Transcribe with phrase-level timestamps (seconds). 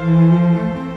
[0.00, 0.89] うん。